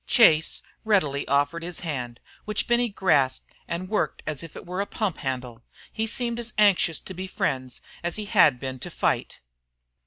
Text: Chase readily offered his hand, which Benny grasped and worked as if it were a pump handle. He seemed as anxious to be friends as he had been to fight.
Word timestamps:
Chase 0.07 0.63
readily 0.83 1.27
offered 1.27 1.61
his 1.61 1.81
hand, 1.81 2.19
which 2.45 2.65
Benny 2.67 2.89
grasped 2.89 3.53
and 3.67 3.87
worked 3.87 4.23
as 4.25 4.41
if 4.41 4.55
it 4.55 4.65
were 4.65 4.81
a 4.81 4.87
pump 4.87 5.17
handle. 5.19 5.61
He 5.93 6.07
seemed 6.07 6.39
as 6.39 6.53
anxious 6.57 6.99
to 7.01 7.13
be 7.13 7.27
friends 7.27 7.81
as 8.01 8.15
he 8.15 8.25
had 8.25 8.59
been 8.59 8.79
to 8.79 8.89
fight. 8.89 9.41